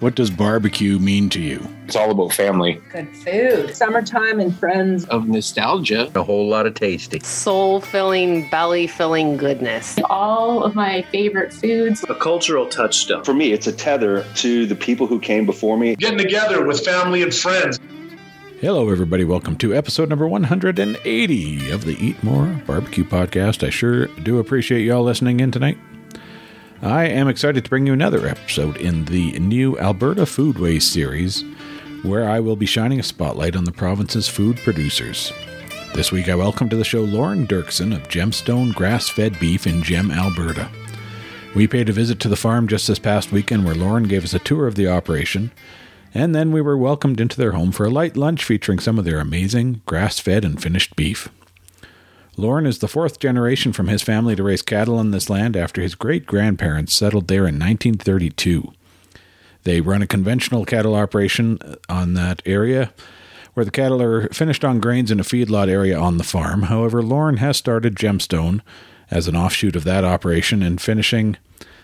[0.00, 1.60] What does barbecue mean to you?
[1.84, 2.80] It's all about family.
[2.92, 3.74] Good food.
[3.74, 5.04] Summertime and friends.
[5.06, 6.08] Of nostalgia.
[6.14, 7.18] A whole lot of tasty.
[7.18, 9.98] Soul filling, belly filling goodness.
[10.08, 12.04] All of my favorite foods.
[12.08, 13.24] A cultural touchstone.
[13.24, 15.96] For me, it's a tether to the people who came before me.
[15.96, 17.80] Getting together with family and friends.
[18.60, 19.24] Hello, everybody.
[19.24, 23.66] Welcome to episode number 180 of the Eat More Barbecue Podcast.
[23.66, 25.76] I sure do appreciate y'all listening in tonight.
[26.80, 31.42] I am excited to bring you another episode in the new Alberta Foodways series,
[32.04, 35.32] where I will be shining a spotlight on the province's food producers.
[35.96, 39.82] This week, I welcome to the show Lorin Doerksen of Gemstone Grass Fed Beef in
[39.82, 40.70] Gem, Alberta.
[41.52, 44.34] We paid a visit to the farm just this past weekend, where Lorin gave us
[44.34, 45.50] a tour of the operation,
[46.14, 49.04] and then we were welcomed into their home for a light lunch featuring some of
[49.04, 51.28] their amazing grass fed and finished beef.
[52.38, 55.82] Lorin is the fourth generation from his family to raise cattle on this land after
[55.82, 58.72] his great grandparents settled there in 1932.
[59.64, 62.92] They run a conventional cattle operation on that area
[63.54, 66.62] where the cattle are finished on grains in a feedlot area on the farm.
[66.62, 68.60] However, Lorin has started Gemstone
[69.10, 71.36] as an offshoot of that operation and finishing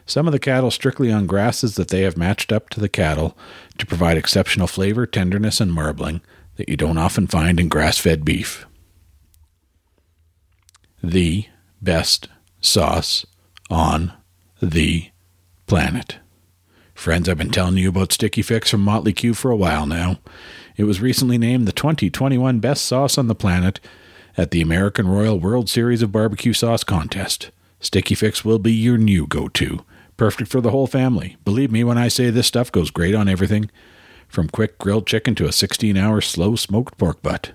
[0.07, 3.37] some of the cattle strictly on grasses that they have matched up to the cattle
[3.77, 6.21] to provide exceptional flavor, tenderness, and marbling
[6.59, 8.67] that you don't often find in grass fed beef
[11.11, 11.47] the
[11.83, 12.29] best
[12.61, 13.27] sauce
[13.71, 14.13] on
[14.61, 15.11] the
[15.67, 16.19] planet.
[16.95, 20.19] Friends, I've been telling you about Sticky Fixx from Motley Que for a while now.
[20.77, 23.81] It was recently named the 2021 best sauce on the planet
[24.37, 27.51] at the American Royal World Series of Barbecue Sauce Contest.
[27.81, 29.85] Sticky Fixx will be your new go to.
[30.17, 31.37] Perfect for the whole family.
[31.45, 33.71] Believe me when I say this stuff goes great on everything,
[34.29, 37.53] from quick grilled chicken to a 16 hour slow smoked pork butt.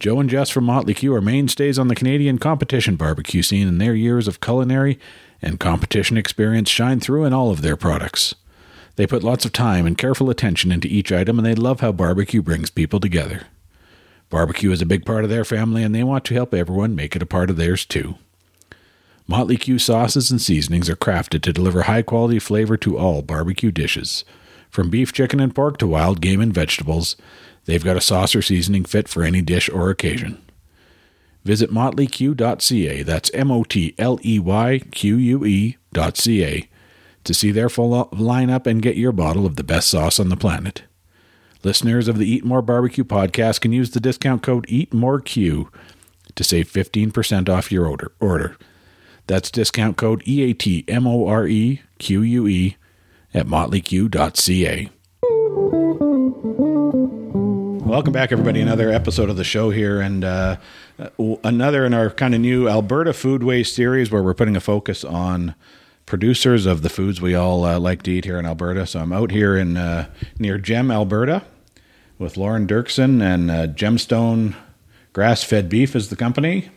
[0.00, 3.80] Joe and Jess from Motley Que are mainstays on the Canadian competition barbecue scene, and
[3.80, 4.98] their years of culinary
[5.42, 8.34] and competition experience shine through in all of their products.
[8.94, 11.92] They put lots of time and careful attention into each item, and they love how
[11.92, 13.46] barbecue brings people together.
[14.30, 17.16] Barbecue is a big part of their family, and they want to help everyone make
[17.16, 18.16] it a part of theirs too.
[19.26, 23.70] Motley Que sauces and seasonings are crafted to deliver high quality flavor to all barbecue
[23.70, 24.24] dishes.
[24.70, 27.16] From beef, chicken, and pork to wild game and vegetables,
[27.68, 30.42] They've got a sauce or seasoning fit for any dish or occasion.
[31.44, 36.68] Visit motleyque.ca, that's M O T L E Y Q U E.ca,
[37.24, 40.36] to see their full lineup and get your bottle of the best sauce on the
[40.36, 40.84] planet.
[41.62, 45.68] Listeners of the Eat More Barbecue podcast can use the discount code EATMOREQUE
[46.36, 48.12] to save 15% off your order.
[48.18, 48.56] order.
[49.26, 51.80] That's discount code EATMOREQUE
[53.34, 54.88] at motleyque.ca.
[57.88, 58.60] Welcome back, everybody.
[58.60, 60.58] Another episode of the show here, and uh,
[61.42, 65.54] another in our kind of new Alberta Foodways series where we're putting a focus on
[66.04, 68.86] producers of the foods we all uh, like to eat here in Alberta.
[68.86, 71.44] So I'm out here in uh, near Gem, Alberta,
[72.18, 74.54] with Lorin Doerksen and uh, Gemstone
[75.14, 76.68] Grass Fed Beef is the company.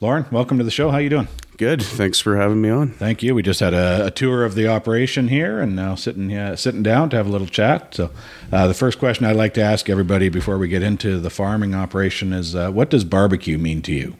[0.00, 0.90] Lorin, welcome to the show.
[0.90, 1.28] How you doing?
[1.58, 1.82] Good.
[1.82, 2.90] Thanks for having me on.
[2.90, 3.34] Thank you.
[3.34, 6.82] We just had a, a tour of the operation here, and now sitting uh, sitting
[6.82, 7.94] down to have a little chat.
[7.94, 8.10] So,
[8.52, 11.74] uh, the first question I'd like to ask everybody before we get into the farming
[11.74, 14.16] operation is, uh, what does barbecue mean to you?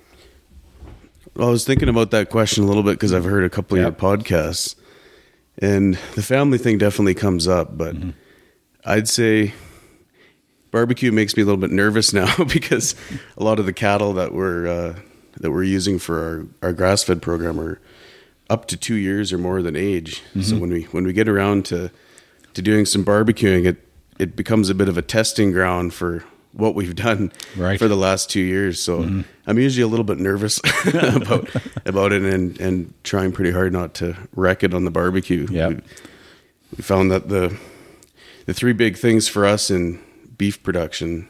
[1.34, 3.76] Well, I was thinking about that question a little bit because I've heard a couple
[3.76, 3.86] yep.
[3.86, 4.74] of your podcasts,
[5.58, 7.76] and the family thing definitely comes up.
[7.76, 8.10] But mm-hmm.
[8.86, 9.52] I'd say
[10.70, 12.94] barbecue makes me a little bit nervous now because
[13.36, 14.94] a lot of the cattle that we're uh,
[15.40, 17.80] that we're using for our, our grass fed program are
[18.48, 20.22] up to two years or more than age.
[20.30, 20.42] Mm-hmm.
[20.42, 21.90] So when we when we get around to
[22.54, 23.86] to doing some barbecuing, it
[24.18, 27.78] it becomes a bit of a testing ground for what we've done right.
[27.78, 28.80] for the last two years.
[28.80, 29.20] So mm-hmm.
[29.46, 31.48] I'm usually a little bit nervous about
[31.84, 35.46] about it and and trying pretty hard not to wreck it on the barbecue.
[35.50, 35.74] Yeah, we,
[36.76, 37.56] we found that the
[38.46, 40.00] the three big things for us in
[40.38, 41.28] beef production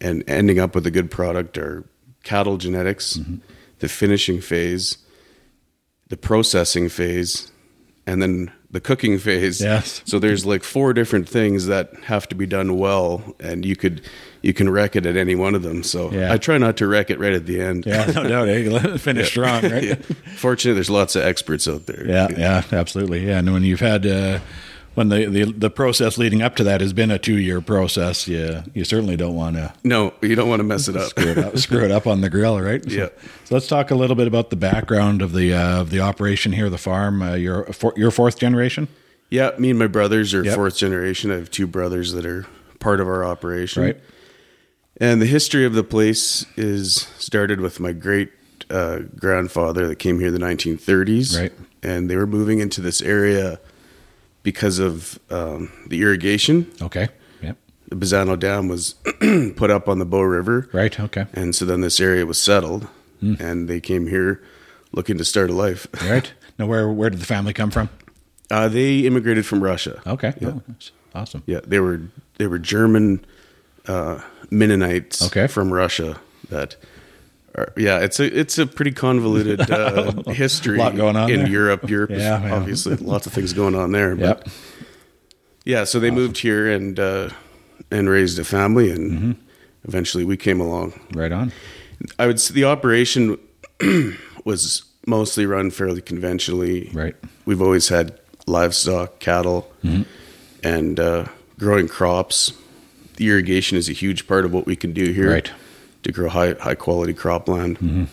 [0.00, 1.84] and ending up with a good product are
[2.22, 3.36] cattle genetics, mm-hmm.
[3.80, 4.98] the finishing phase,
[6.08, 7.50] the processing phase,
[8.06, 9.60] and then the cooking phase.
[9.60, 10.02] Yes.
[10.06, 14.02] So there's like four different things that have to be done well, and you could
[14.40, 15.82] you can wreck it at any one of them.
[15.82, 16.32] So yeah.
[16.32, 17.86] I try not to wreck it right at the end.
[17.86, 18.48] Yeah, no doubt.
[18.48, 19.82] Hey, finish strong, right?
[19.84, 19.94] yeah.
[20.36, 22.06] Fortunately, there's lots of experts out there.
[22.06, 23.26] Yeah, yeah, absolutely.
[23.26, 24.06] Yeah, and when you've had.
[24.06, 24.40] Uh,
[24.94, 28.28] when the, the the process leading up to that has been a two year process,
[28.28, 29.72] yeah, you certainly don't want to.
[29.84, 31.08] No, you don't want to mess it up.
[31.08, 31.56] screw it up.
[31.58, 32.82] screw it up on the grill, right?
[32.92, 33.06] Yeah.
[33.06, 33.12] So,
[33.44, 36.52] so let's talk a little bit about the background of the uh, of the operation
[36.52, 37.22] here, the farm.
[37.22, 38.88] Uh, your your fourth generation.
[39.30, 40.54] Yeah, me and my brothers are yep.
[40.54, 41.30] fourth generation.
[41.30, 42.46] I have two brothers that are
[42.80, 43.82] part of our operation.
[43.82, 44.00] Right.
[44.98, 48.30] And the history of the place is started with my great
[48.68, 51.38] uh, grandfather that came here in the 1930s.
[51.38, 51.52] Right.
[51.82, 53.58] And they were moving into this area
[54.42, 56.70] because of um, the irrigation.
[56.80, 57.08] Okay.
[57.42, 57.56] Yep.
[57.88, 58.94] The Bassano Dam was
[59.56, 60.98] put up on the Bow River, Right.
[60.98, 61.26] Okay.
[61.34, 62.86] and so then this area was settled,
[63.20, 63.34] Hmm.
[63.38, 64.42] and they came here
[64.92, 65.86] looking to start a life.
[66.10, 66.32] Right.
[66.58, 67.88] Now, where where did the family come from?
[68.50, 70.02] Uh, they immigrated from Russia.
[70.06, 70.34] Okay.
[70.40, 70.48] Yeah.
[70.50, 70.62] Oh,
[71.14, 71.42] awesome.
[71.46, 72.00] Yeah, they were
[72.38, 73.24] they were German
[73.88, 75.46] uh, Mennonites Okay.
[75.46, 76.20] from Russia.
[76.50, 76.76] That,
[77.76, 80.78] yeah, it's a it's a pretty convoluted uh, history.
[80.78, 81.48] Lot going on in there.
[81.48, 81.88] Europe.
[81.90, 82.54] Europe, is Yeah, yeah.
[82.54, 84.14] obviously, lots of things going on there.
[84.16, 84.48] But Yep.
[85.64, 87.28] yeah, so they moved here and uh,
[87.90, 89.32] and raised a family, and Mm-hmm.
[89.84, 90.92] eventually we came along.
[91.14, 91.52] Right on.
[92.18, 93.38] I would say the operation
[94.44, 96.90] was mostly run fairly conventionally.
[96.92, 97.14] Right.
[97.44, 100.02] We've always had livestock, cattle, Mm-hmm.
[100.64, 101.26] and uh,
[101.58, 102.52] growing crops.
[103.16, 105.30] The irrigation is a huge part of what we can do here.
[105.30, 105.50] Right.
[106.02, 106.08] Mm-hmm.
[106.08, 108.08] To grow high high quality cropland.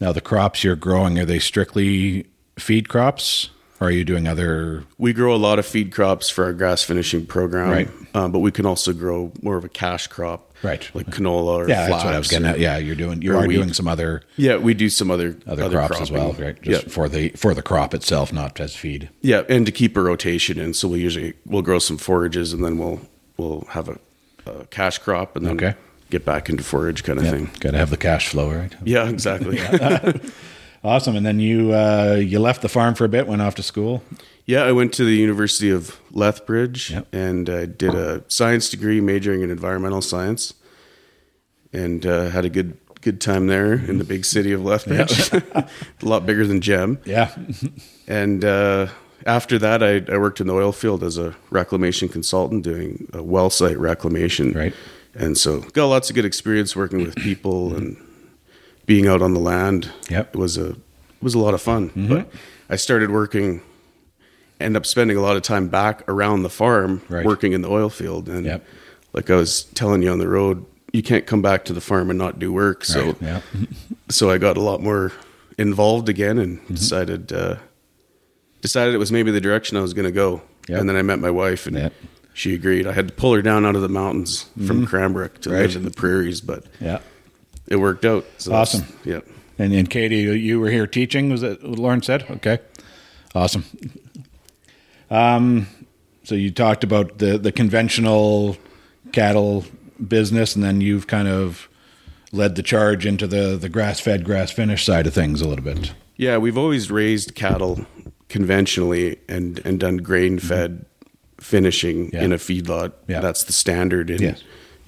[0.00, 2.26] Now, the crops you're growing are they strictly
[2.58, 3.48] feed crops,
[3.80, 4.84] or are you doing other?
[4.98, 7.88] We grow a lot of feed crops for our grass finishing program, Right.
[8.14, 10.86] uh, but we can also grow more of a cash crop, Right.
[10.94, 12.58] Like canola or Yeah, that's what I was getting or- at.
[12.60, 13.54] Yeah, you're doing you are wheat.
[13.56, 16.60] doing some other Yeah, we do some other other, crops as well, right?
[16.62, 19.08] Just yeah, for the for the crop itself, not as feed.
[19.22, 20.74] yeah, and to keep a rotation in.
[20.74, 23.00] So we usually we'll grow some forages and then we'll
[23.38, 23.98] we'll have a,
[24.46, 25.74] a cash crop and then Okay.
[26.10, 27.50] Get back into forage kind of thing.
[27.60, 28.74] Got to have the cash flow, right?
[28.84, 29.58] Yeah, exactly.
[30.84, 31.16] Awesome.
[31.16, 34.04] And then you uh, you left the farm for a bit, went off to school.
[34.44, 37.08] Yeah, I went to the University of Lethbridge Yep.
[37.12, 40.54] and I did a science degree majoring in environmental science,
[41.72, 45.68] and uh, had a good good time there in the big city of Lethbridge, a
[46.02, 46.98] lot bigger than Gem.
[47.04, 47.34] Yeah.
[48.06, 48.86] And uh,
[49.24, 53.22] after that, I, I worked in the oil field as a reclamation consultant doing a
[53.24, 54.52] well site reclamation.
[54.52, 54.74] Right.
[55.18, 57.96] And so got lots of good experience working with people and
[58.86, 59.90] being out on the land.
[60.10, 60.34] Yep.
[60.34, 61.90] It was a it was a lot of fun.
[61.96, 62.28] But
[62.68, 63.62] I started working
[64.60, 67.24] end up spending a lot of time back around the farm Right.
[67.26, 68.64] working in the oil field and Yep.
[69.12, 72.08] like I was telling you on the road you can't come back to the farm
[72.10, 73.40] and not do work so Right, yeah.
[74.08, 75.12] so I got a lot more
[75.58, 76.74] involved again and Mm-hmm.
[76.74, 77.56] decided uh,
[78.62, 80.42] decided it was maybe the direction I was going to go.
[80.68, 80.80] Yep.
[80.80, 81.92] And then I met my wife and Yep.
[82.36, 82.86] She agreed.
[82.86, 85.52] I had to pull her down out of the mountains from Cranbrook to Mm-hmm.
[85.56, 85.62] Right.
[85.66, 86.98] live in the prairies, but Yeah.
[87.66, 88.26] it worked out.
[88.36, 88.84] So Awesome.
[89.04, 89.20] Yeah.
[89.58, 91.30] And, then Katie, you- you were here teaching.
[91.30, 92.26] Was that what Lorin said?
[92.30, 92.58] Okay,
[93.34, 93.64] awesome.
[95.10, 95.66] Um,
[96.24, 98.56] so you talked about the the conventional
[99.12, 99.64] cattle
[100.06, 101.68] business, and then you've kind of
[102.32, 105.64] led the charge into the the grass fed, grass finished side of things a little
[105.64, 105.94] bit.
[106.16, 107.86] Yeah, we've always raised cattle
[108.28, 110.84] conventionally and and done grain fed
[111.40, 112.22] finishing Yeah.
[112.22, 112.92] in a feedlot.
[113.08, 113.20] Yeah.
[113.20, 114.42] That's the standard in Yes.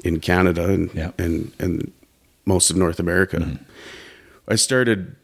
[0.04, 1.10] in Canada and Yeah.
[1.18, 1.92] and and
[2.46, 3.36] most of North America.
[3.38, 3.56] Mm-hmm.
[4.48, 5.14] I started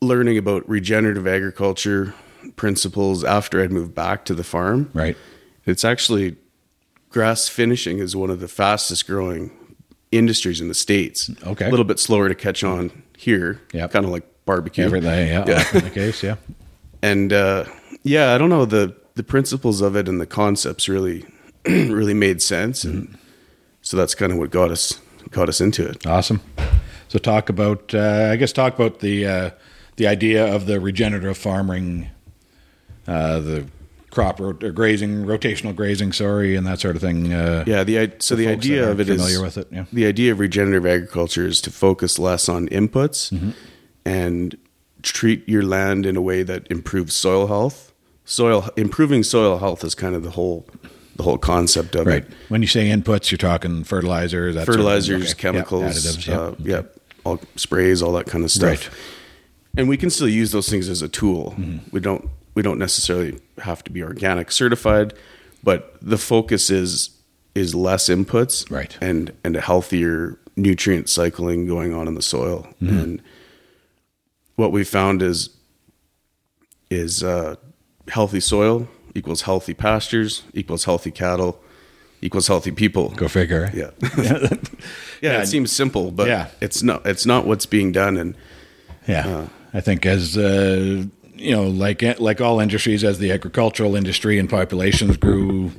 [0.00, 2.14] learning about regenerative agriculture
[2.56, 4.90] principles after I'd moved back to the farm.
[4.94, 5.16] Right.
[5.66, 6.36] It's actually
[7.10, 9.50] grass finishing is one of the fastest growing
[10.12, 11.30] industries in the states.
[11.46, 11.66] Okay.
[11.66, 13.60] a little bit slower to catch on here.
[13.72, 13.90] Yep.
[13.92, 14.84] kind of like barbecue.
[14.84, 15.28] Everything.
[15.28, 15.44] Yeah.
[15.46, 15.64] Yeah.
[15.74, 16.22] In the case.
[16.22, 16.36] Yeah.
[17.00, 17.64] And uh,
[18.02, 21.26] yeah, I don't know the the principles of it and the concepts really
[21.66, 23.18] really made sense, and
[23.82, 25.00] so that's kind of what got us
[25.30, 26.06] got us into it.
[26.06, 26.40] Awesome.
[27.08, 29.50] So talk about, uh, I guess, talk about the uh,
[29.96, 32.08] the idea of the regenerative farming,
[33.06, 33.66] uh, the
[34.10, 37.32] crop rot- or grazing, rotational grazing, sorry, and that sort of thing.
[37.32, 39.84] Uh, Yeah, the so the idea of it is familiar with it, yeah.
[39.92, 43.50] the idea of regenerative agriculture is to focus less on inputs Mm-hmm.
[44.04, 44.56] and
[45.02, 47.87] treat your land in a way that improves soil health.
[48.30, 50.66] Soil improving soil health is kind of the whole
[51.16, 52.22] the whole concept of Right.
[52.24, 52.30] it.
[52.50, 55.40] When you say inputs, you're talking fertilizers, that sort of fertilizers, Okay.
[55.40, 56.26] chemicals, Yeah, additives.
[56.28, 56.40] Yeah.
[56.40, 56.82] uh, yeah,
[57.24, 58.68] all sprays, all that kind of stuff.
[58.68, 58.90] Right.
[59.78, 61.54] And we can still use those things as a tool.
[61.58, 61.78] Mm-hmm.
[61.90, 65.14] We don't we don't necessarily have to be organic certified,
[65.64, 67.10] but the focus is
[67.54, 68.96] is less inputs, Right.
[69.00, 72.68] and and a healthier nutrient cycling going on in the soil.
[72.82, 72.98] Mm-hmm.
[72.98, 73.22] And
[74.56, 75.48] what we found is
[76.90, 77.56] is uh,
[78.10, 81.60] healthy soil equals healthy pastures equals healthy cattle
[82.20, 83.10] equals healthy people.
[83.10, 83.62] Go figure.
[83.64, 83.74] right?
[83.74, 83.90] Yeah.
[85.22, 86.48] yeah, it seems simple, but Yeah.
[86.60, 88.34] it's not it's not what's being done and
[89.06, 94.38] Yeah, I think as uh, you know, like like all industries, as the agricultural industry
[94.38, 95.70] and populations grew,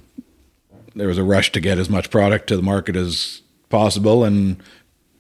[0.95, 4.57] there was a rush to get as much product to the market as possible, and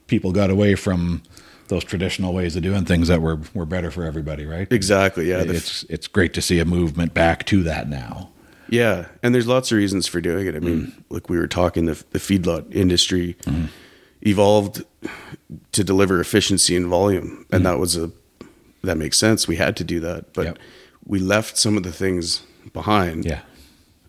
[0.07, 1.21] people got away from
[1.69, 4.45] those traditional ways of doing things that were were better for everybody.
[4.45, 4.67] Right?
[4.71, 5.41] exactly, yeah.
[5.41, 8.29] It's it's great to see a movement back to that now.
[8.69, 10.55] yeah, and there's lots of reasons for doing it.
[10.55, 10.93] I mean, Mm.
[11.09, 13.35] like we were talking the the feedlot industry
[14.21, 14.83] evolved
[15.71, 18.11] to deliver efficiency and volume, and that was a
[18.83, 19.47] that makes sense.
[19.47, 20.49] We had to do that, but Mm.
[20.49, 20.59] Yep.
[21.05, 22.41] we left some of the things
[22.73, 23.41] behind, Yeah.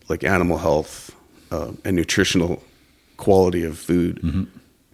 [0.09, 1.11] like animal health
[1.51, 2.63] uh, and nutritional
[3.17, 4.43] quality of food, Mm-hmm.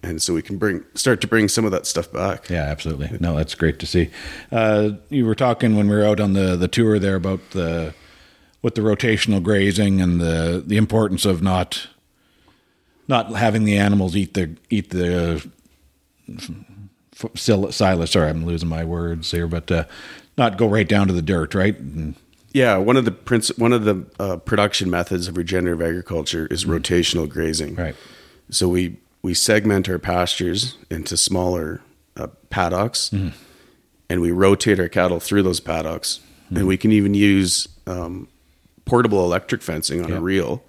[0.03, 2.49] And so we can bring start to bring some of that stuff back.
[2.49, 3.17] Yeah, absolutely.
[3.19, 4.09] No, that's great to see.
[4.51, 7.93] Uh, you were talking when we were out on the, the tour there about the
[8.61, 11.87] with the rotational grazing and the the importance of not
[13.07, 15.43] not having the animals eat the eat the
[17.15, 18.11] f- sil- silage.
[18.11, 19.85] Sorry, I'm losing my words here, but uh,
[20.37, 21.77] not go right down to the dirt, right?
[21.79, 22.15] And,
[22.53, 26.65] Yeah, one of the princi- one of the uh, production methods of regenerative agriculture is
[26.65, 27.75] rotational grazing.
[27.75, 27.95] right.
[28.49, 31.81] So we we segment our pastures into smaller
[32.15, 33.11] uh, paddocks,
[34.09, 38.29] and we rotate our cattle through those paddocks, and we can even use um,
[38.85, 40.63] portable electric fencing on a reel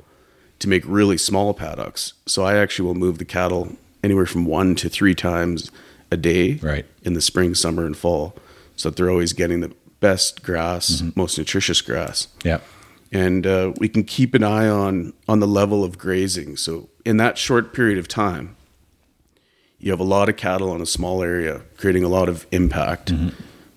[0.58, 2.14] to make really small paddocks.
[2.26, 5.70] So I actually will move the cattle anywhere from one to three times
[6.10, 6.84] a day Right.
[7.04, 8.34] in the spring, summer, and fall,
[8.74, 12.58] so that they're always getting the best grass, most nutritious grass Yeah.
[13.12, 16.56] And uh, we can keep an eye on on the level of grazing.
[16.56, 18.56] So in that short period of time,
[19.78, 23.12] you have a lot of cattle on a small area, creating a lot of impact,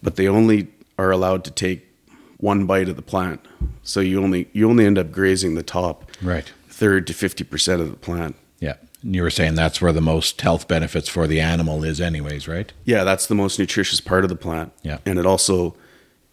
[0.01, 1.88] but they only are allowed to take
[2.38, 3.39] one bite of the plant.
[3.83, 6.51] So you only you only end up grazing the top Right.
[6.69, 8.35] third to fifty percent of the plant.
[8.59, 8.75] Yeah.
[9.03, 12.47] And you were saying that's where the most health benefits for the animal is, anyways,
[12.47, 12.71] right?
[12.85, 14.73] Yeah, that's the most nutritious part of the plant.
[14.83, 15.00] Yeah.
[15.05, 15.75] And it also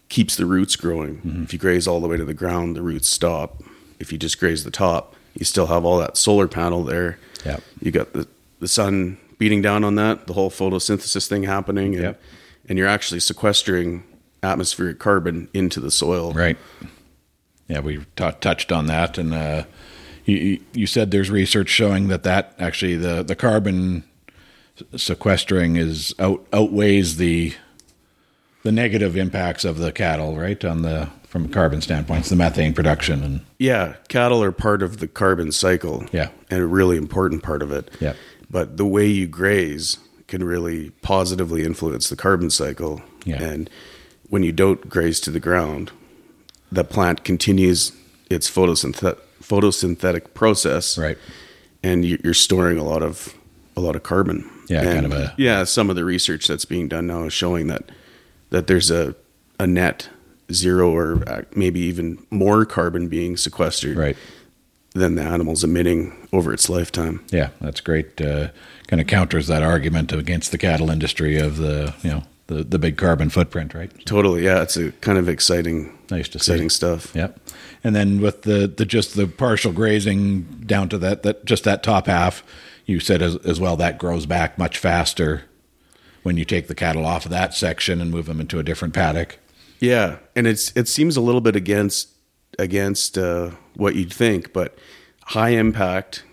[0.09, 1.41] keeps the roots growing.
[1.43, 3.61] If you graze all the way to the ground, the roots stop.
[3.99, 7.19] If you just graze the top, you still have all that solar panel there.
[7.45, 7.57] Yeah.
[7.81, 8.27] You got the,
[8.59, 11.93] the sun beating down on that, the whole photosynthesis thing happening.
[11.95, 12.21] And, Yep.
[12.67, 14.03] and you're actually sequestering
[14.41, 16.33] atmospheric carbon into the soil.
[16.33, 16.57] Right.
[17.67, 19.65] Yeah, we t- touched on that, and uh,
[20.25, 24.03] you, you said there's research showing that that actually the the carbon
[24.95, 27.53] sequestering is out outweighs the
[28.63, 30.63] the negative impacts of the cattle, right?
[30.65, 34.81] On the from a carbon standpoint, it's the methane production, and Yeah, cattle are part
[34.81, 36.05] of the carbon cycle.
[36.11, 36.29] Yeah.
[36.49, 37.91] And a really important part of it.
[37.99, 38.13] Yeah.
[38.49, 43.03] But the way you graze can really positively influence the carbon cycle.
[43.25, 43.41] Yeah.
[43.43, 43.69] And
[44.29, 45.91] when you don't graze to the ground,
[46.71, 47.91] the plant continues
[48.29, 50.97] its photosynthetic photosynthetic process.
[50.97, 51.17] right,
[51.83, 53.33] And you- you're storing a lot of
[53.77, 54.49] a lot of carbon.
[54.67, 55.63] Yeah, And, kind of a- yeah.
[55.63, 57.89] Some of the research that's being done now is showing that
[58.49, 59.15] that there's a
[59.59, 60.09] a net
[60.51, 64.17] zero or uh, maybe even more carbon being sequestered right.
[64.93, 67.23] than the animal's emitting over its lifetime.
[67.29, 68.19] Yeah, that's great.
[68.19, 68.49] Uh,
[68.87, 72.79] kind of counters that argument against the cattle industry of the you know the the
[72.79, 73.91] big carbon footprint, right?
[74.05, 76.51] Totally, yeah, it's a kind of exciting, Nice to see.
[76.51, 77.15] exciting stuff.
[77.15, 77.39] Yep.
[77.83, 81.83] And then with the, the just the partial grazing down to that that just that
[81.83, 82.43] top half,
[82.85, 85.43] you said as, as well that grows back much faster
[86.29, 88.93] when you take the cattle off of that section and move them into a different
[88.93, 89.39] paddock.
[89.79, 92.09] Yeah, and it's it seems a little bit against
[92.59, 94.77] against uh, what you'd think, but
[95.25, 96.23] high impact,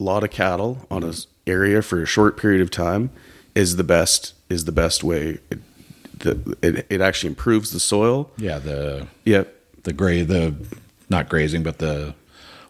[0.00, 3.10] a lot of cattle on a s- area for a short period of time
[3.54, 5.40] is the best is the best way.
[5.50, 5.58] It,
[6.20, 8.30] the, it, it actually improves the soil.
[8.38, 9.54] Yeah, the Yep.
[9.82, 10.54] the gray the
[11.10, 12.14] not grazing but the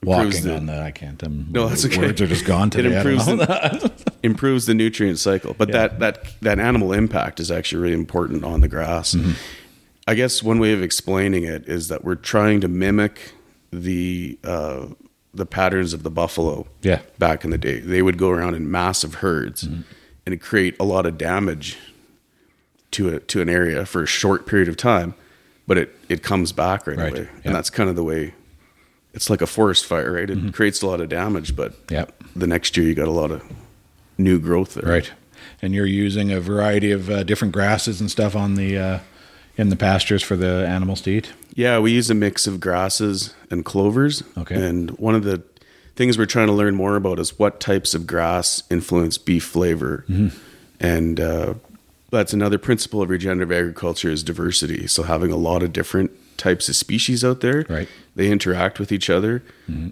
[0.02, 0.82] walking the- on that.
[0.82, 1.98] I can't um, No, that's okay.
[1.98, 2.96] words are just gone It today.
[2.98, 5.54] I don't improves the, improves the nutrient cycle.
[5.54, 9.14] But that that that animal impact is actually really important on the grass.
[9.14, 9.32] Mm-hmm.
[10.06, 13.32] I guess one way of explaining it is that we're trying to mimic
[13.70, 14.86] the uh,
[15.34, 16.66] the patterns of the buffalo.
[16.82, 17.00] Yeah.
[17.18, 19.80] back in the day, they would go around in massive herds Mm-hmm.
[20.26, 21.76] and create a lot of damage
[22.92, 25.14] to a to an area for a short period of time,
[25.66, 27.12] but it it comes back right, Right.
[27.12, 27.40] away, Yeah.
[27.44, 28.32] and that's kind of the way.
[29.18, 30.30] It's like a forest fire, right?
[30.30, 31.94] It creates a lot of damage, but Mm-hmm.
[31.94, 32.22] Yep.
[32.36, 33.42] the next year you got a lot of
[34.16, 34.88] new growth there.
[34.88, 35.10] Right.
[35.60, 38.98] And you're using a variety of uh, different grasses and stuff on the uh,
[39.56, 41.32] in the pastures for the animals to eat.
[41.56, 44.22] Yeah, we use a mix of grasses and clovers.
[44.36, 44.54] Okay.
[44.54, 45.42] And one of the
[45.96, 50.04] things we're trying to learn more about is what types of grass influence beef flavor.
[50.08, 50.28] Mm-hmm.
[50.78, 51.54] And uh,
[52.10, 54.86] that's another principle of regenerative agriculture is diversity.
[54.86, 57.88] So having a lot of different types of species out there, Right.
[58.14, 59.42] they interact with each other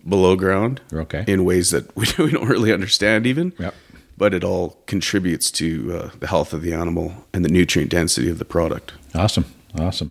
[0.08, 1.24] below ground Okay.
[1.26, 3.52] in ways that we, we don't really understand even.
[3.58, 3.74] Yep.
[4.18, 8.30] But it all contributes to uh, the health of the animal and the nutrient density
[8.30, 8.94] of the product.
[9.14, 9.44] Awesome.
[9.78, 10.10] Awesome.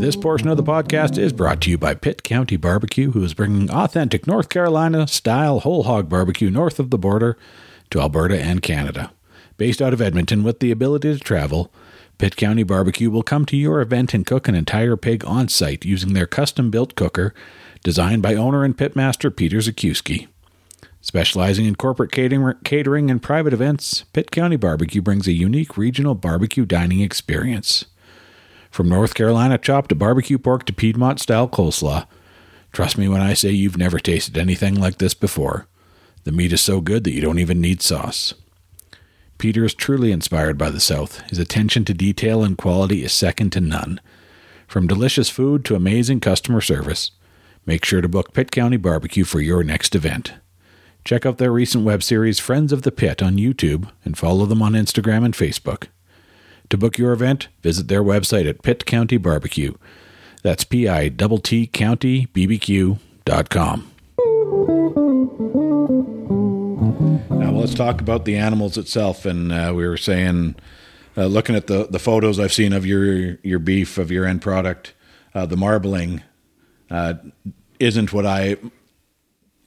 [0.00, 3.34] This portion of the podcast is brought to you by Pitt County Barbecue, who is
[3.34, 7.36] bringing authentic North Carolina style whole hog barbecue north of the border
[7.90, 9.10] to Alberta and Canada.
[9.56, 11.72] Based out of Edmonton with the ability to travel,
[12.18, 15.84] Pitt County Barbecue will come to your event and cook an entire pig on site
[15.84, 17.34] using their custom built cooker
[17.84, 20.28] designed by owner and pitmaster Peter Zakuski.
[21.02, 26.64] Specializing in corporate catering, and private events, Pitt County Barbecue brings a unique regional barbecue
[26.64, 27.84] dining experience.
[28.70, 32.06] From North Carolina chop to barbecue pork to Piedmont style coleslaw.
[32.72, 35.66] Trust me when I say you've never tasted anything like this before.
[36.24, 38.34] The meat is so good that you don't even need sauce.
[39.38, 41.20] Peter is truly inspired by the South.
[41.28, 44.00] His attention to detail and quality is second to none.
[44.66, 47.10] From delicious food to amazing customer service,
[47.66, 50.34] make sure to book Pitt County Barbecue for your next event.
[51.04, 54.62] Check out their recent web series, Friends of the Pit, on YouTube and follow them
[54.62, 55.88] on Instagram and Facebook.
[56.70, 59.74] To book your event, visit their website at Pitt County Barbecue.
[60.42, 63.92] That's P I T T County BBQ.com.
[66.86, 69.26] Now let's talk about the animals itself.
[69.26, 70.56] And uh, we were saying,
[71.16, 74.42] uh, looking at the the photos I've seen of your your beef of your end
[74.42, 74.94] product,
[75.34, 76.22] uh, the marbling
[76.90, 77.14] uh,
[77.80, 78.56] isn't what I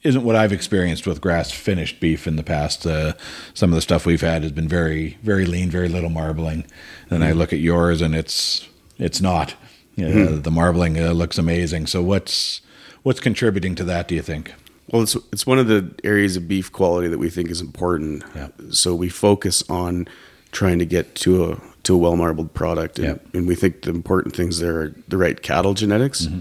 [0.02, 2.86] isn't what I've experienced with grass finished beef in the past.
[2.86, 3.12] Uh,
[3.52, 6.64] some of the stuff we've had has been very very lean, very little marbling.
[7.10, 8.66] Then I look at yours and it's
[8.98, 9.54] it's not.
[9.98, 11.86] Uh, The marbling uh, looks amazing.
[11.86, 12.62] So what's
[13.02, 14.08] what's contributing to that?
[14.08, 14.54] Do you think?
[14.90, 18.24] Well, it's it's one of the areas of beef quality that we think is important.
[18.34, 18.48] Yeah.
[18.70, 20.08] So we focus on
[20.52, 23.38] trying to get to a to a well marbled product, and, Yeah.
[23.38, 26.26] and we think the important things there are the right cattle genetics.
[26.26, 26.38] Mm-hmm.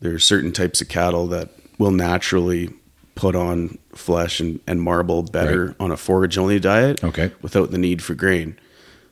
[0.00, 2.70] There are certain types of cattle that will naturally
[3.14, 5.76] put on flesh and, and marble better Right.
[5.80, 7.30] on a forage only diet, Okay.
[7.40, 8.58] without the need for grain.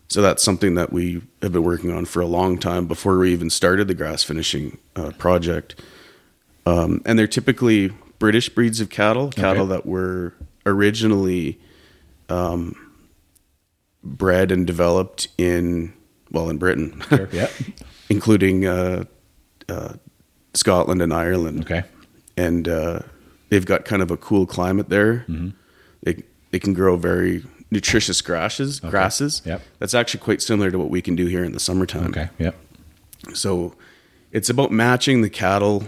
[0.09, 3.33] So that's something that we have been working on for a long time before we
[3.33, 5.81] even started the grass finishing uh, project.
[6.67, 7.93] Um, and they're typically
[8.25, 10.33] British breeds of cattle, cattle that were
[10.65, 11.61] originally
[12.31, 12.75] um,
[14.03, 15.93] bred and developed in
[16.33, 17.03] well in Britain,
[17.33, 17.49] yeah.
[18.09, 19.05] including uh,
[19.69, 19.93] uh,
[20.55, 21.85] Scotland and Ireland Okay.
[22.39, 23.01] and uh,
[23.51, 25.27] they've got kind of a cool climate there.
[25.29, 25.51] Mm-hmm.
[26.05, 28.81] They they can grow very nutritious grasses.
[28.81, 29.43] Grasses.
[29.45, 29.61] Yep.
[29.81, 32.07] That's actually quite similar to what we can do here in the summertime.
[32.07, 32.31] Okay.
[32.39, 32.55] Yep.
[33.35, 33.75] So
[34.33, 35.85] it's about matching the cattle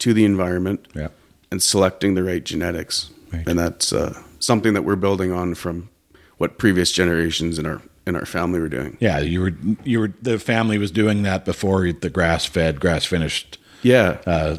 [0.00, 1.12] to the environment Yep.
[1.50, 3.46] And selecting the right genetics, Right.
[3.46, 5.90] and that's uh, something that we're building on from
[6.38, 8.96] what previous generations in our in our family were doing.
[9.00, 9.52] Yeah, you were
[9.84, 14.18] you were the family was doing that before the grass fed, grass finished Yeah.
[14.26, 14.56] uh,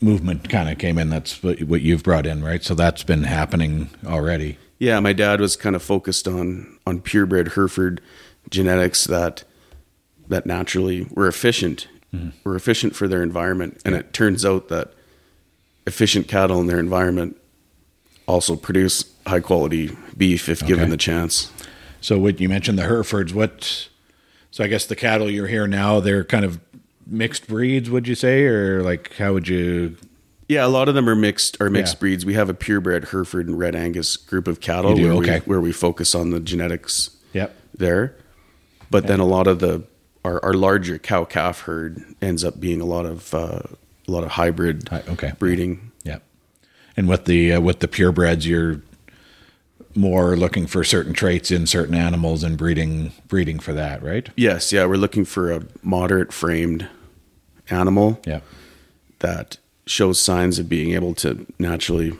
[0.00, 1.08] movement kind of came in.
[1.10, 2.62] That's what, what you've brought in, right?
[2.62, 4.58] So that's been happening already.
[4.78, 8.00] Yeah, my dad was kind of focused on on purebred Hereford
[8.50, 9.42] genetics that
[10.28, 11.88] that naturally were efficient,
[12.44, 14.92] were efficient for their environment, and it turns out that
[15.86, 17.36] efficient cattle in their environment
[18.26, 21.50] also produce high quality beef if given the chance.
[22.00, 23.88] So what you mentioned the Herefords, what?
[24.50, 26.60] So I guess the cattle you're here now, they're kind of
[27.06, 29.96] mixed breeds, would you say, or like how would you?
[30.48, 32.00] Yeah, a lot of them are mixed are mixed Yeah.
[32.00, 32.24] breeds.
[32.26, 35.40] We have a purebred Hereford and Red Angus group of cattle where Okay.
[35.40, 37.54] we where we focus on the genetics Yep.
[37.76, 38.14] there.
[38.90, 39.82] But then a lot of the
[40.24, 43.60] our, our larger cow calf herd ends up being a lot of uh,
[44.08, 45.32] a lot of hybrid Hi- okay.
[45.38, 45.92] breeding.
[46.04, 46.22] Yep.
[46.96, 48.80] And with the uh, with the purebreds, you're
[49.94, 54.28] more looking for certain traits in certain animals and breeding breeding for that, right?
[54.36, 56.86] Yes, yeah, we're looking for a moderate framed
[57.70, 58.40] animal Yeah.
[59.20, 62.12] that shows signs of being able to naturally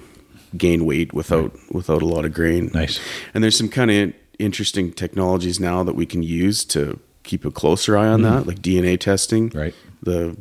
[0.57, 2.71] gain weight without without a lot of grain.
[2.73, 2.99] Nice.
[3.35, 7.51] And there's some kind of interesting technologies now that we can use to keep a
[7.51, 9.51] closer eye on that, like DNA testing.
[9.51, 9.59] Mm-hmm.
[9.59, 9.75] Right.
[10.03, 10.37] The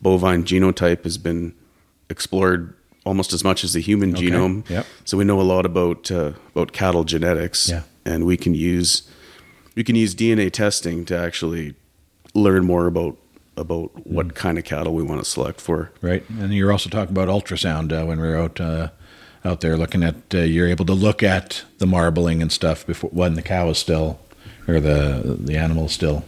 [0.00, 1.54] bovine genotype has been
[2.10, 4.26] explored almost as much as the human Okay.
[4.28, 4.68] genome.
[4.68, 4.86] Yep.
[5.04, 7.68] So we know a lot about uh, about cattle genetics.
[7.68, 7.82] Yeah.
[8.04, 9.02] And we can use
[9.74, 11.74] we can use DNA testing to actually
[12.34, 13.16] learn more about
[13.56, 14.14] about Mm-hmm.
[14.14, 15.90] what kind of cattle we want to select for.
[16.02, 16.22] Right.
[16.28, 18.88] And you're also talking about ultrasound uh, when we are out uh,
[19.44, 20.16] out there looking at.
[20.34, 23.78] Uh, you're able to look at the marbling and stuff before when the cow is
[23.78, 24.18] still
[24.68, 26.24] or the the animal is still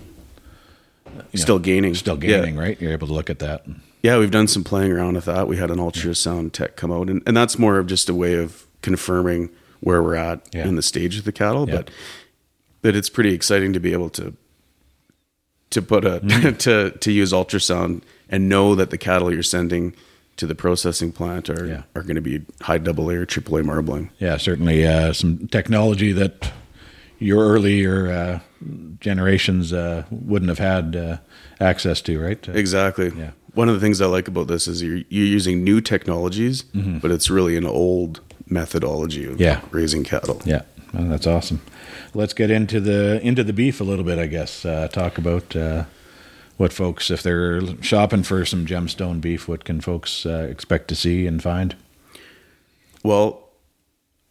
[1.19, 1.95] know, Still gaining.
[1.95, 2.41] still Yeah.
[2.41, 2.57] gaining.
[2.57, 2.81] Right.
[2.81, 3.65] You're able to look at that.
[4.03, 5.49] Yeah, we've done some playing around with that.
[5.49, 8.35] We had an ultrasound tech come out, and, and that's more of just a way
[8.35, 9.51] of confirming
[9.81, 10.67] where we're at Yeah.
[10.69, 11.69] in the stage of the cattle.
[11.69, 11.77] Yeah.
[11.77, 11.91] But
[12.81, 14.35] but it's pretty exciting to be able to
[15.71, 16.57] to put a Mm-hmm.
[16.59, 19.95] to to use ultrasound and know that the cattle you're sending
[20.37, 21.83] to the processing plant are Yeah.
[21.97, 24.11] are going to be high double A or triple A marbling.
[24.19, 26.53] Yeah, certainly uh, some technology that
[27.19, 28.39] your earlier uh,
[29.01, 31.17] generations uh, wouldn't have had uh,
[31.61, 32.49] access to, right?
[32.49, 33.13] Exactly.
[33.17, 33.31] Yeah.
[33.55, 37.11] One of the things I like about this is you're you're using new technologies, but
[37.11, 39.43] it's really an old methodology of Mm-hmm.
[39.43, 39.61] Yeah.
[39.71, 40.41] raising cattle.
[40.45, 40.63] Yeah,
[40.95, 41.61] well, that's awesome.
[42.15, 44.65] Let's get into the into the beef a little bit, I guess.
[44.65, 45.85] Uh, talk about uh,
[46.57, 50.95] what folks, if they're shopping for some gemstone beef, what can folks uh, expect to
[50.95, 51.75] see and find?
[53.03, 53.49] Well,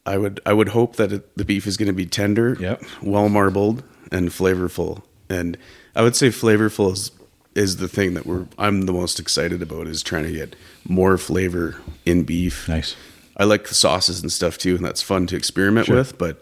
[0.06, 2.84] I would I would hope that it, the beef is going to be tender, Yep.
[3.02, 5.02] well marbled, and flavorful.
[5.30, 5.58] And
[5.96, 7.12] I would say flavorful is
[7.56, 10.56] is the thing that we're I'm the most excited about is trying to get
[10.88, 12.68] more flavor in beef.
[12.70, 12.96] Nice.
[13.36, 15.96] I like the sauces and stuff too, and that's fun to experiment Sure.
[15.96, 16.18] with.
[16.18, 16.40] But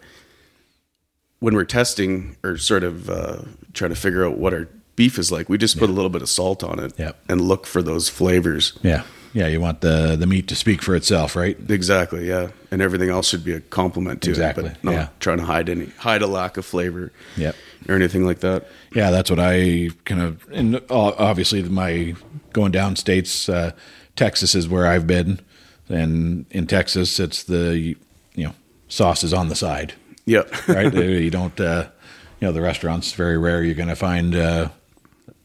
[1.40, 3.42] when we're testing or sort of uh,
[3.74, 6.22] trying to figure out what our beef is like, we just put a little bit
[6.22, 7.18] of salt on it Yep.
[7.28, 8.72] and look for those flavors.
[8.82, 9.02] Yeah.
[9.32, 9.46] Yeah.
[9.48, 11.56] You want the the meat to speak for itself, right?
[11.68, 15.08] Exactly, yeah, and everything else should be a compliment to Exactly, it, but not yeah.
[15.20, 17.54] trying to hide any hide a lack of flavor, Yep.
[17.88, 18.66] or anything like that.
[18.94, 20.46] Yeah, that's what I kind of.
[20.52, 22.14] And obviously, my
[22.52, 23.72] going down states, uh,
[24.16, 25.40] Texas is where I've been,
[25.88, 27.94] and in Texas, it's the
[28.34, 28.54] you know
[28.88, 29.92] sauce is on the side,
[30.24, 30.68] Yep.
[30.68, 30.94] right?
[30.94, 31.88] you don't, uh,
[32.40, 34.68] you know, the restaurants very rare you're going to find uh,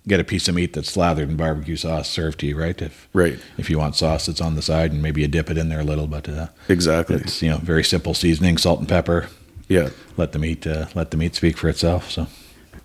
[0.08, 2.82] get a piece of meat that's slathered in barbecue sauce served to you, right?
[2.82, 3.40] If Right.
[3.58, 5.82] if you want sauce that's on the side, and maybe you dip it in there
[5.82, 7.18] a little, but uh, exactly.
[7.18, 9.28] it's you know very simple seasoning, salt and pepper.
[9.68, 12.12] Yeah, Let the meat uh, let the meat speak for itself.
[12.12, 12.28] So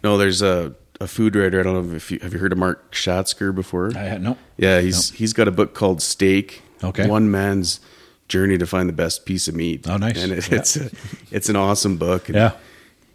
[0.05, 1.61] no, there's a a food writer.
[1.61, 3.91] I don't know if you have you heard of Mark Schatzker before.
[3.97, 4.37] I had no.
[4.57, 6.63] Yeah, he's he's got a book called Steak.
[6.85, 7.07] Okay.
[7.09, 7.81] One man's
[8.29, 9.89] journey to find the best piece of meat.
[9.89, 10.23] Oh, nice.
[10.23, 10.59] And it, Yeah.
[10.59, 10.91] it's a,
[11.31, 12.29] it's an awesome book.
[12.29, 12.53] And Yeah.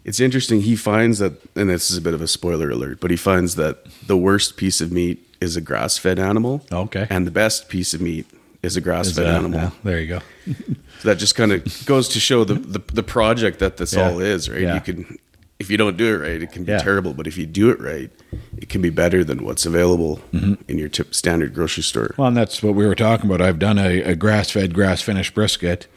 [0.04, 0.62] It's interesting.
[0.62, 3.54] He finds that, and this is a bit of a spoiler alert, but he finds
[3.56, 6.64] that the worst piece of meat is a grass-fed animal.
[6.72, 7.06] Okay.
[7.10, 8.26] And the best piece of meat
[8.62, 9.60] is a grass-fed uh, animal.
[9.60, 10.20] yeah, there you go.
[11.00, 14.08] So that just kind of goes to show the, the the project that this Yeah.
[14.10, 14.60] all is, right?
[14.60, 14.74] Yeah.
[14.76, 15.18] You can
[15.58, 17.12] if you don't do it right, it can be terrible.
[17.12, 18.08] But if you do it right,
[18.56, 20.54] it can be better than what's available Mm-hmm.
[20.70, 22.14] in your tip, standard grocery store.
[22.16, 23.40] Well, and that's what we were talking about.
[23.40, 25.88] I've done a, a grass fed, grass finished brisket,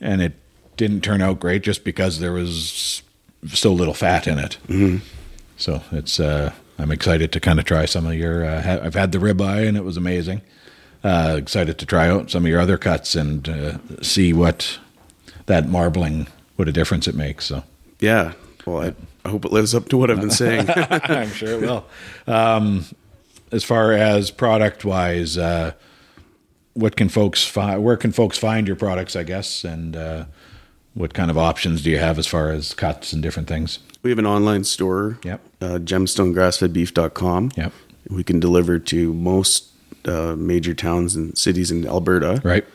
[0.00, 0.34] and it
[0.76, 3.02] didn't turn out great just because there was
[3.48, 4.58] so little fat in it.
[4.68, 4.98] Mm-hmm.
[5.56, 8.44] So it's uh, I'm excited to kind of try some of your.
[8.44, 10.42] Uh, ha- I've had the ribeye and it was amazing.
[11.02, 14.78] Uh, excited to try out some of your other cuts and uh, see what
[15.46, 16.26] that marbling,
[16.56, 17.44] what a difference it makes.
[17.44, 17.62] So
[18.00, 18.32] Yeah.
[18.64, 20.66] Well, I, I hope it lives up to what I've been saying.
[20.76, 21.86] I'm sure it will.
[22.26, 22.86] Um,
[23.52, 25.72] as far as product wise, uh,
[26.72, 27.84] what can folks find?
[27.84, 29.14] Where can folks find your products?
[29.14, 30.24] I guess, and uh,
[30.94, 33.78] what kind of options do you have as far as cuts and different things?
[34.02, 35.18] we have an online store.
[35.24, 35.40] Yep.
[35.62, 37.52] Uh, gemstonegrassfedbeef.com.
[37.56, 37.72] Yep.
[38.10, 39.68] We can deliver to most
[40.04, 42.40] uh, major towns and cities in Alberta.
[42.44, 42.66] Right.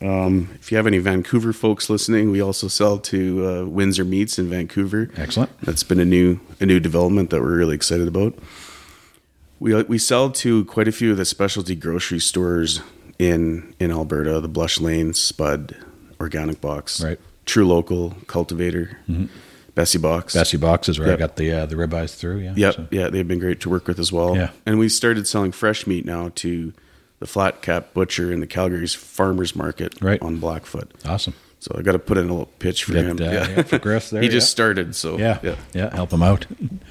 [0.00, 4.48] If you have any Vancouver folks listening, we also sell to uh, Windsor Meats in
[4.48, 5.10] Vancouver.
[5.16, 5.50] Excellent.
[5.60, 8.34] That's been a new a new development that we're really excited about.
[9.58, 12.80] We uh, we sell to quite a few of the specialty grocery stores
[13.18, 15.76] in in Alberta, the Blush Lane, Spud,
[16.20, 17.18] Organic Box, Right.
[17.46, 18.98] True Local, Cultivator,
[19.74, 20.34] Bessie Box.
[20.34, 22.38] Bessie Box is where I got the uh, the ribeyes through.
[22.40, 22.54] Yeah.
[22.56, 24.36] Yep, So- yeah, they've been great to work with as well.
[24.36, 24.50] Yeah.
[24.66, 26.72] and we started selling fresh meat now to
[27.18, 30.20] the Flat Cap Butcher in the Calgary's Farmers Market Right.
[30.20, 30.90] on Blackfoot.
[31.06, 31.34] Awesome.
[31.60, 33.18] So I got to put in a little pitch for Get, him.
[33.20, 34.50] uh, yeah, for Griff there, he just yeah.
[34.50, 35.38] started, so Yeah.
[35.42, 35.94] yeah, Yeah.
[35.94, 36.46] Help him out.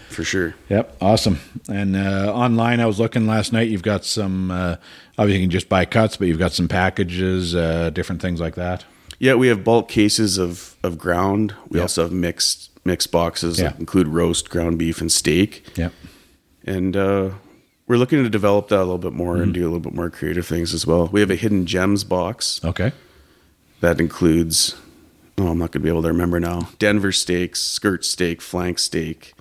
[0.09, 0.55] for sure.
[0.69, 1.39] Yep, awesome.
[1.69, 3.69] And uh, online, I was looking last night.
[3.69, 4.49] You've got some.
[4.51, 4.75] Uh,
[5.17, 8.55] obviously, you can just buy cuts, but you've got some packages, uh, different things like
[8.55, 8.83] that.
[9.19, 11.53] Yeah, we have bulk cases of of ground.
[11.69, 11.83] We Yep.
[11.83, 13.69] also have mixed mixed boxes Yeah.
[13.69, 15.65] that include roast, ground beef, and steak.
[15.75, 15.93] Yep.
[16.65, 17.29] And uh,
[17.87, 19.43] we're looking to develop that a little bit more Mm-hmm.
[19.43, 21.07] and do a little bit more creative things as well.
[21.11, 22.91] We have a hidden gems box Okay.
[23.81, 24.75] that includes.
[25.37, 26.69] Oh, I'm not going to be able to remember now.
[26.79, 29.33] Denver steaks, skirt steak, flank steak,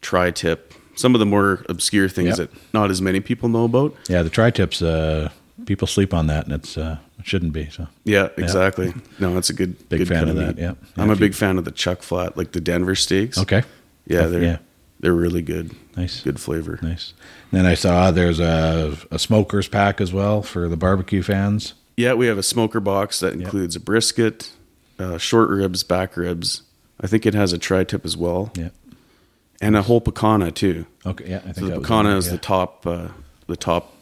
[0.00, 0.72] tri tip.
[0.94, 2.52] Some of the more obscure things Yep.
[2.52, 3.96] that not as many people know about.
[4.08, 4.80] Yeah, the tri tips.
[4.80, 5.30] Uh,
[5.66, 7.68] people sleep on that, and it's uh, shouldn't be.
[7.70, 8.92] So Yeah, exactly.
[9.18, 10.62] No, that's a good Big good fan of that, meat.
[10.62, 10.74] yeah.
[10.96, 13.38] I'm a if you- big fan of the chuck flat, like the Denver steaks.
[13.38, 13.62] okay,
[14.06, 14.58] Yeah, they're yeah.
[15.00, 15.74] they're really good.
[15.96, 16.20] Nice.
[16.22, 16.78] good flavor.
[16.82, 17.12] nice.
[17.52, 21.74] And then I saw there's a, a smokers pack as well for the barbecue fans.
[21.96, 24.50] Yeah, we have a smoker box that includes a brisket,
[24.98, 26.62] uh, short ribs, back ribs.
[27.00, 28.70] I think it has a tri-tip as well, Yeah.
[29.60, 30.86] and a whole picanha too.
[31.06, 31.30] Okay.
[31.30, 32.32] Yeah, I think So the picanha there, is yeah.
[32.32, 33.08] the top, uh,
[33.46, 33.94] the top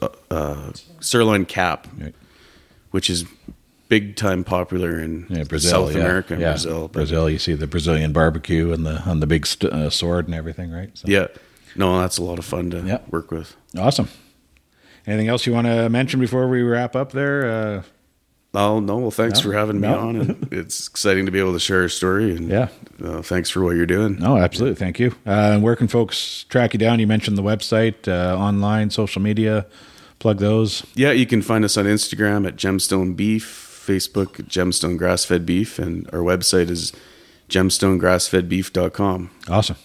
[0.00, 2.14] uh, uh, sirloin cap, Right.
[2.94, 3.24] Which is
[3.88, 6.00] big time popular in Yeah, Brazil, South yeah.
[6.04, 6.50] America, yeah.
[6.52, 6.86] Brazil.
[6.88, 7.28] Brazil.
[7.28, 10.70] You see the Brazilian barbecue and the on the big st- uh, sword and everything,
[10.70, 10.90] right?
[10.94, 11.26] So, Yeah,
[11.74, 12.98] no, that's a lot of fun to Yeah.
[13.10, 13.56] work with.
[13.76, 14.08] Awesome.
[15.08, 17.50] Anything else you want to mention before we wrap up there?
[17.50, 17.82] Uh,
[18.56, 19.98] Oh no, well, thanks No, for having me no.
[19.98, 22.36] on, and it's exciting to be able to share a story.
[22.36, 22.68] And Yeah.
[23.04, 24.16] uh, thanks for what you're doing.
[24.20, 24.76] no, absolutely.
[24.76, 25.10] Thank you.
[25.26, 27.00] Uh, and where can folks track you down?
[27.00, 29.66] You mentioned the website, uh, online, social media.
[30.24, 30.86] Plug those.
[30.94, 33.44] Yeah, you can find us on Instagram at Gemstone Beef,
[33.86, 36.94] Facebook at Gemstone Grass Fed Beef, and our website is
[37.50, 39.30] gemstonegrassfedbeef.com.
[39.50, 39.76] Awesome.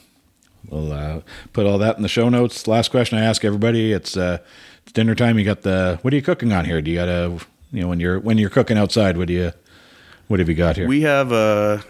[0.69, 1.21] We'll uh,
[1.52, 2.69] put all that in the show notes.
[2.69, 4.38] Last question I ask everybody: It's uh,
[4.84, 5.38] it's dinner time.
[5.38, 6.82] You got the what are you cooking on here?
[6.82, 7.38] Do you got a
[7.73, 9.17] you know when you're when you're cooking outside?
[9.17, 9.52] What do you
[10.30, 10.88] what have you got here?
[10.88, 11.84] We have a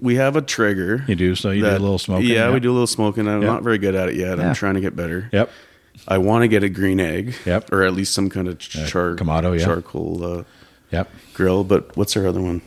[0.00, 1.04] we have a Traeger.
[1.06, 2.30] you do so you do a little smoking.
[2.30, 3.28] Yeah, we do a little smoking.
[3.28, 3.48] I'm Yeah.
[3.48, 4.38] not very good at it yet.
[4.38, 4.48] Yeah.
[4.48, 5.28] I'm trying to get better.
[5.34, 5.50] Yep.
[6.08, 7.34] I want to get a green egg.
[7.44, 7.72] Yep.
[7.72, 9.64] Or at least some kind of char- Kamado, yeah.
[9.64, 10.44] charcoal uh,
[10.90, 11.10] Yep.
[11.34, 11.64] grill.
[11.64, 12.62] But what's our other one?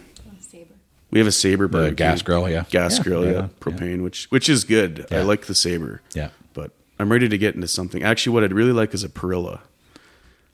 [1.11, 1.95] We have a Saber The barbecue.
[1.95, 2.63] gas grill, yeah.
[2.71, 3.37] Gas Yeah, grill, yeah.
[3.41, 5.05] on, Propane, which which is good.
[5.11, 6.01] I like the Saber.
[6.15, 6.29] Yeah.
[6.55, 8.01] But I'm ready to get into something.
[8.01, 9.59] Actually, what I'd really like is a parrilla.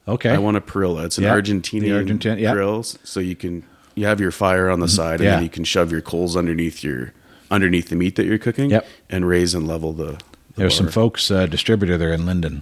[0.08, 0.32] Okay.
[0.32, 1.05] I want a parrilla.
[1.05, 1.36] It's an Yeah.
[1.36, 2.51] Argentinian Argentin- yeah.
[2.53, 3.63] grill, so you can
[3.95, 5.36] you have your fire on the side, and Yeah.
[5.36, 7.13] then you can shove your coals underneath your
[7.51, 8.86] underneath the meat that you're cooking, Yep.
[9.10, 10.17] and raise and level the.
[10.60, 12.62] The There's some folks, uh, distributor there in Linden.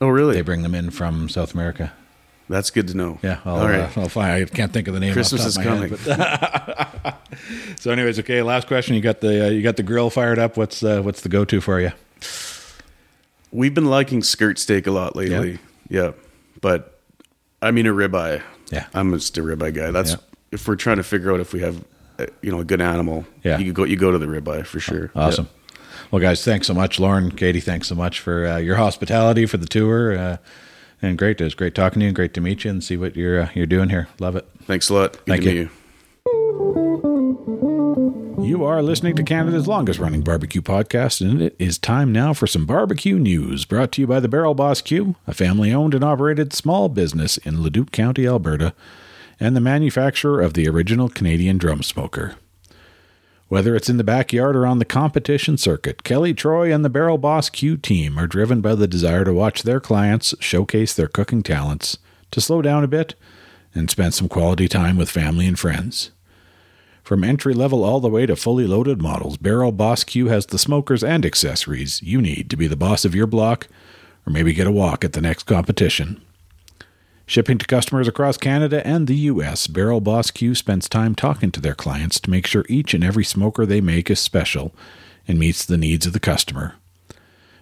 [0.00, 0.34] Oh, really?
[0.34, 1.92] They bring them in from South America.
[2.48, 3.18] That's good to know.
[3.22, 3.40] Yeah.
[3.44, 3.96] I'll, All right.
[3.96, 4.30] uh, I'll find.
[4.32, 5.12] I can't think of the name.
[5.14, 5.96] Christmas is coming.
[5.96, 7.18] head, but-
[7.80, 8.42] so, anyways, okay.
[8.42, 8.94] Last question.
[8.94, 10.56] You got the uh, you got the grill fired up.
[10.56, 11.92] What's uh, what's the go to for you?
[13.50, 15.58] We've been liking skirt steak a lot lately.
[15.88, 16.12] Yeah.
[16.60, 17.00] But
[17.62, 18.42] I mean a ribeye.
[18.70, 18.86] Yeah.
[18.94, 19.90] I'm just a ribeye guy.
[19.90, 20.16] That's Yeah.
[20.52, 21.82] if we're trying to figure out if we have
[22.18, 23.24] uh, you know a good animal.
[23.42, 23.58] Yeah.
[23.58, 25.10] You go you go to the ribeye for sure.
[25.14, 25.48] Awesome.
[26.14, 27.58] Well, guys, thanks so much, Lorin, Katie.
[27.58, 30.16] Thanks so much for uh, your hospitality for the tour.
[30.16, 30.36] Uh,
[31.02, 32.10] and great, it was great talking to you.
[32.10, 34.06] and Great to meet you and see what you're uh, you're doing here.
[34.20, 34.48] Love it.
[34.62, 35.14] Thanks a lot.
[35.14, 35.62] Good Thank to you.
[35.64, 35.70] meet
[38.38, 38.44] you.
[38.46, 42.46] You are listening to Canada's longest running barbecue podcast, and it is time now for
[42.46, 46.04] some barbecue news brought to you by the Barrel Boss Q, a family owned and
[46.04, 48.72] operated small business in Leduc County, Alberta,
[49.40, 52.36] and the manufacturer of the original Canadian drum smoker.
[53.48, 57.18] Whether it's in the backyard or on the competition circuit, Kelly Troy and the Barrel
[57.18, 61.42] Boss Q team are driven by the desire to watch their clients showcase their cooking
[61.42, 61.98] talents,
[62.30, 63.14] to slow down a bit,
[63.74, 66.10] and spend some quality time with family and friends.
[67.02, 70.58] From entry level all the way to fully loaded models, Barrel Boss Q has the
[70.58, 73.68] smokers and accessories you need to be the boss of your block
[74.26, 76.23] or maybe get a walk at the next competition.
[77.26, 81.60] Shipping to customers across Canada and the US, Barrel Boss Q spends time talking to
[81.60, 84.74] their clients to make sure each and every smoker they make is special
[85.26, 86.74] and meets the needs of the customer.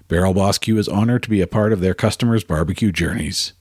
[0.08, 3.52] Barrel Boss Q is honored to be a part of their customers' barbecue journeys.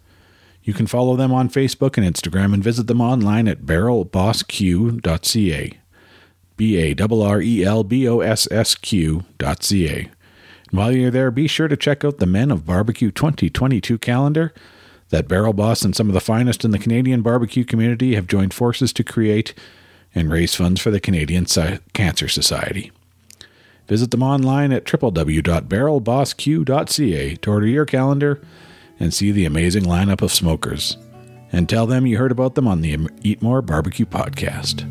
[0.64, 5.78] You can follow them on Facebook and Instagram and visit them online at barrelbossq.ca.
[6.58, 9.98] B A R R E L B O S S Q dot C A.
[10.00, 10.10] And
[10.72, 14.54] while you're there, be sure to check out the Men of Barbecue 2022 calendar
[15.12, 18.54] that Barrel Boss and some of the finest in the Canadian barbecue community have joined
[18.54, 19.54] forces to create
[20.16, 21.46] and raise funds for the Canadian
[21.94, 22.92] Cancer Society.
[23.88, 28.42] Visit them online at www.barrelbossq.ca to order your calendar
[29.00, 30.98] and see the amazing lineup of smokers.
[31.52, 34.88] And tell them you heard about them on the Eat More Barbecue podcast.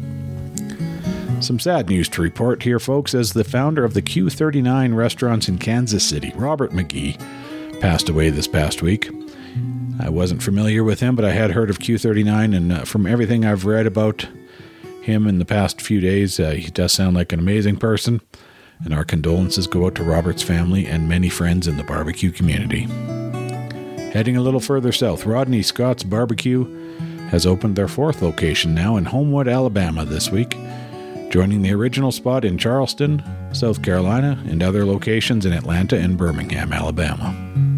[1.42, 5.56] Some sad news to report here, folks, as the founder of the Q39 restaurants in
[5.56, 7.16] Kansas City, Robert Magee,
[7.80, 9.08] passed away this past week.
[10.02, 13.44] I wasn't familiar with him, but I had heard of Q39, and uh, from everything
[13.44, 14.26] I've read about
[15.02, 18.20] him in the past few days, uh, he does sound like an amazing person.
[18.82, 22.82] And our condolences go out to Robert's family and many friends in the barbecue community.
[24.12, 26.64] Heading a little further south, Rodney Scott's Barbecue
[27.28, 30.56] has opened their fourth location now in Homewood, Alabama this week,
[31.28, 36.72] joining the original spot in Charleston, South Carolina, and other locations in Atlanta and Birmingham,
[36.72, 37.69] Alabama.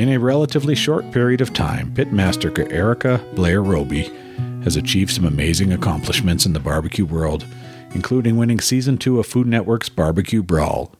[0.00, 4.04] In a relatively short period of time, pitmaster Erica Blaire Roby
[4.64, 7.44] has achieved some amazing accomplishments in the barbecue world,
[7.94, 10.94] including winning season 2 of Food Network's Barbecue Brawl.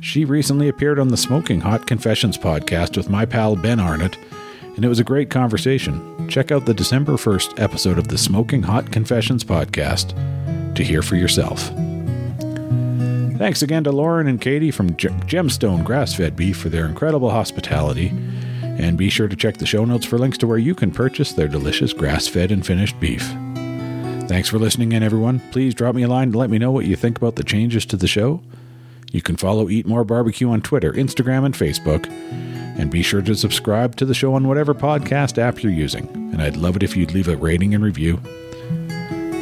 [0.00, 4.18] She recently appeared on the Smoking Hot Confessions podcast with my pal Ben Arnott,
[4.74, 6.28] and it was a great conversation.
[6.28, 10.12] Check out the December 1st episode of the Smoking Hot Confessions podcast
[10.74, 11.70] to hear for yourself.
[13.38, 18.08] Thanks again to Lorin and Katie from Gemstone Grass Fed Beef for their incredible hospitality.
[18.62, 21.34] And be sure to check the show notes for links to where you can purchase
[21.34, 23.22] their delicious grass fed and finished beef.
[24.26, 25.40] Thanks for listening in, everyone.
[25.50, 27.84] Please drop me a line to let me know what you think about the changes
[27.86, 28.42] to the show.
[29.12, 32.06] You can follow Eat More Barbecue on Twitter, Instagram, and Facebook.
[32.78, 36.08] And be sure to subscribe to the show on whatever podcast app you're using.
[36.32, 38.18] And I'd love it if you'd leave a rating and review.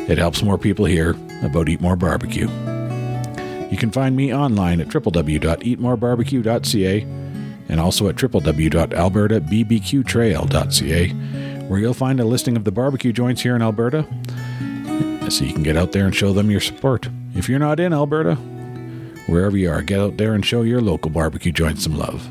[0.09, 2.48] It helps more people hear about Eat More Barbecue.
[3.74, 7.00] You can find me online at www.eatmorebarbecue.ca
[7.68, 11.08] and also at www.albertabbqtrail.ca,
[11.66, 14.06] where you'll find a listing of the barbecue joints here in Alberta
[15.28, 17.08] so you can get out there and show them your support.
[17.34, 18.37] If you're not in Alberta,
[19.26, 22.30] wherever you are, get out there and show your local barbecue joints some love.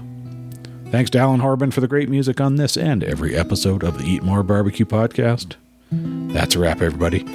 [0.91, 4.05] Thanks to Alan Harbin for the great music on this and every episode of the
[4.05, 5.55] Eat More Barbecue podcast.
[5.91, 7.25] That's a wrap, everybody.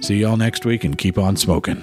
[0.00, 1.82] See y'all next week and keep on smoking.